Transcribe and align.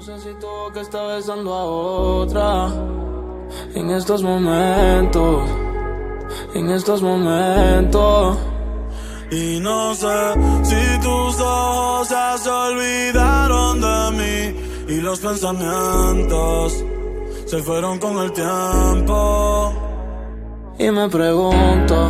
No 0.00 0.06
sé 0.06 0.18
si 0.18 0.34
tú 0.40 0.46
que 0.72 0.80
está 0.80 1.02
besando 1.08 1.52
a 1.52 1.64
otra 1.64 2.68
en 3.74 3.90
estos 3.90 4.22
momentos, 4.22 5.46
en 6.54 6.70
estos 6.70 7.02
momentos. 7.02 8.38
Y 9.30 9.60
no 9.60 9.94
sé 9.94 10.32
si 10.62 11.00
tus 11.02 11.38
ojos 11.38 12.08
se 12.08 12.48
olvidaron 12.48 13.78
de 13.82 14.10
mí 14.16 14.94
y 14.94 15.00
los 15.02 15.20
pensamientos 15.20 16.82
se 17.44 17.58
fueron 17.58 17.98
con 17.98 18.16
el 18.20 18.32
tiempo. 18.32 19.70
Y 20.78 20.90
me 20.90 21.10
pregunto, 21.10 22.08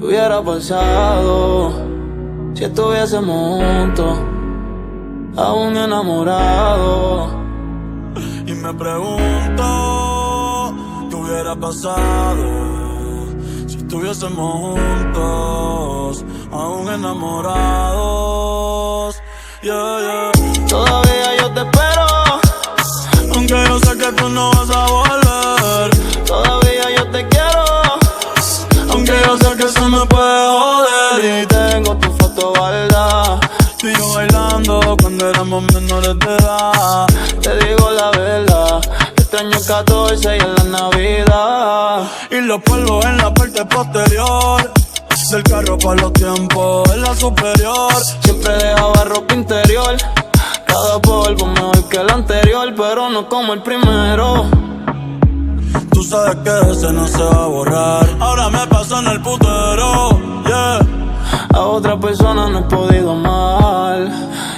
¿qué 0.00 0.04
hubiera 0.04 0.42
pasado 0.42 1.70
si 2.54 2.64
estuviésemos 2.64 3.62
juntos, 3.62 4.39
aún 5.36 5.76
enamorados? 5.76 7.32
Y 8.46 8.52
me 8.52 8.72
pregunto, 8.74 10.74
¿qué 11.08 11.16
hubiera 11.16 11.54
pasado 11.56 13.26
si 13.66 13.76
estuviésemos 13.76 14.78
juntos, 14.78 16.24
aún 16.52 16.88
enamorados? 16.92 18.00
Yeah, 19.62 19.98
yeah. 20.00 20.32
Todavía 20.68 21.36
yo 21.38 21.50
te 21.52 21.60
espero, 21.60 22.06
Aunque 23.34 23.64
yo 23.68 23.78
sé 23.80 23.98
que 23.98 24.12
tú 24.12 24.28
no 24.30 24.50
vas 24.52 24.70
a 24.70 24.86
volver. 24.86 25.90
todavía 26.26 26.90
yo 26.96 27.06
te 27.10 27.28
quiero. 27.28 27.64
Aunque 28.90 29.12
yo 29.26 29.36
sé 29.36 29.54
que 29.56 29.64
eso 29.64 29.88
me 29.88 30.06
puede 30.06 30.48
joder. 30.48 31.42
Y 31.42 31.46
tengo 31.46 31.94
tu 31.96 32.10
foto 32.12 32.52
guardada. 32.56 33.40
Y 33.82 33.92
yo 33.98 34.12
bailando 34.14 34.39
cuando 35.00 35.30
éramos 35.30 35.62
menores 35.72 36.18
de 36.18 36.36
edad. 36.36 37.06
Te 37.40 37.56
digo 37.64 37.90
la 37.90 38.10
verdad, 38.10 38.80
extraño 39.16 39.56
el 39.56 39.64
14 39.64 40.36
y 40.36 40.40
en 40.40 40.54
la 40.54 40.80
Navidad. 40.80 42.10
Y 42.30 42.40
los 42.40 42.60
polvos 42.62 43.04
en 43.04 43.16
la 43.18 43.32
parte 43.32 43.64
posterior. 43.64 44.72
Del 45.30 45.44
carro 45.44 45.78
para 45.78 46.02
los 46.02 46.12
tiempos 46.12 46.92
en 46.92 47.02
la 47.02 47.14
superior. 47.14 47.94
Siempre 48.20 48.52
dejaba 48.52 49.04
ropa 49.04 49.32
interior. 49.32 49.96
Cada 50.66 51.00
polvo 51.00 51.46
mejor 51.46 51.88
que 51.88 51.98
el 51.98 52.10
anterior, 52.10 52.74
pero 52.76 53.08
no 53.10 53.28
como 53.28 53.52
el 53.52 53.62
primero. 53.62 54.46
Tú 55.92 56.02
sabes 56.02 56.34
que 56.42 56.72
ese 56.72 56.92
no 56.92 57.06
se 57.06 57.22
va 57.22 57.44
a 57.44 57.46
borrar. 57.46 58.08
Ahora 58.18 58.50
me 58.50 58.66
paso 58.66 58.98
en 58.98 59.06
el 59.06 59.22
putero. 59.22 60.18
Yeah. 60.46 60.99
A 61.52 61.60
otra 61.60 61.98
persona 61.98 62.48
no 62.48 62.60
he 62.60 62.62
podido 62.62 63.12
amar. 63.12 64.08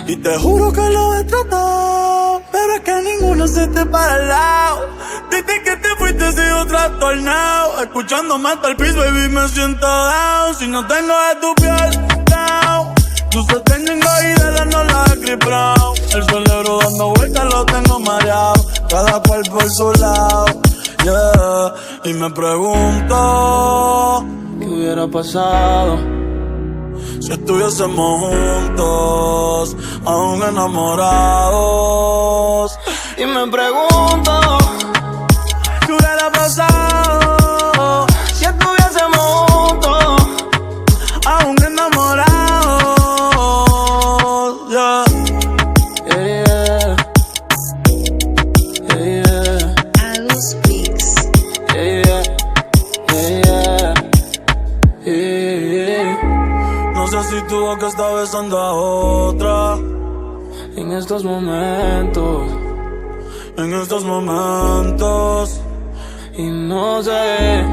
Y 0.07 0.17
te 0.17 0.39
juro 0.39 0.73
que 0.73 0.91
lo 0.91 1.15
he 1.15 1.25
tratado. 1.25 2.43
Pero 2.53 2.75
es 2.75 2.81
que 2.81 3.03
ninguno 3.03 3.49
se 3.49 3.67
te 3.69 3.87
para 3.87 4.15
al 4.15 4.29
lado. 4.29 4.89
Desde 5.31 5.63
que 5.63 5.77
te 5.77 5.89
fuiste 5.97 6.33
sigo 6.33 6.67
trastornado. 6.67 7.83
Escuchándome 7.83 8.51
hasta 8.51 8.69
el 8.69 8.77
piso, 8.77 8.99
baby, 8.99 9.29
me 9.31 9.49
siento 9.49 9.87
down. 9.87 10.55
Si 10.59 10.67
no 10.69 10.87
tengo 10.87 11.15
de 11.29 11.35
tu 11.41 11.55
piel, 11.55 11.91
down. 12.27 12.93
Se 13.31 13.61
tengo 13.61 14.09
y 14.23 14.41
de 14.41 14.53
la 14.53 14.65
no 14.67 14.85
la 14.85 15.05
he. 15.07 15.33
El 16.15 16.25
cerebro 16.25 16.79
dando 16.83 17.15
vueltas 17.15 17.45
lo 17.47 17.65
tengo 17.65 17.99
mareado. 18.01 18.67
Cada 18.91 19.23
cual 19.23 19.43
por 19.51 19.71
su 19.71 19.93
lado. 19.95 20.45
Yeah. 21.03 21.75
Y 22.05 22.15
me 22.15 22.31
pregunto 22.31 24.25
¿Qué 24.61 24.67
hubiera 24.67 25.09
pasado? 25.09 26.22
Si 27.21 27.33
estuviésemos 27.33 28.21
juntos, 28.21 29.77
aún 30.05 30.43
enamorados. 30.43 31.63
Y 33.19 33.25
me 33.27 33.47
pregunto 33.49 34.59
¿Qué 35.87 35.93
hubiera 35.93 36.31
pasado? 36.33 38.07
si 38.35 38.45
estuviésemos 38.45 39.51
juntos. 39.51 40.23
Aún 41.27 41.57
enamorados. 41.63 42.31
Yeah. 44.71 45.05
Yeah, 46.09 46.27
yeah. 46.45 46.97
Yeah, 48.89 49.05
yeah. 49.05 49.75
Agus 50.03 50.45
Speaks. 50.51 51.09
Yeah, 51.75 51.89
yeah. 52.05 52.23
Yeah, 53.13 53.29
yeah. 53.45 53.95
Yeah, 55.05 55.15
si 57.23 57.41
tuvo 57.43 57.77
que 57.79 57.87
estar 57.87 58.15
besando 58.15 58.59
a 58.59 58.73
otra 58.73 59.77
En 60.77 60.93
estos 60.93 61.25
momentos. 61.25 62.51
en 63.57 63.75
estos 63.75 64.05
momentos. 64.05 65.61
Y 66.37 66.47
no 66.51 67.03
sé 67.03 67.65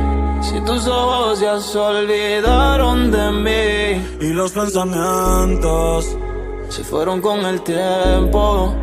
si 0.42 0.60
tus 0.62 0.86
ojos 0.88 1.40
ya 1.40 1.60
se 1.60 1.78
olvidaron 1.78 3.12
de 3.12 3.32
mí. 3.32 4.18
Y 4.22 4.34
los 4.34 4.52
pensamientos 4.52 6.18
Se 6.70 6.84
fueron 6.84 7.22
con 7.22 7.40
el 7.46 7.62
tiempo. 7.62 8.74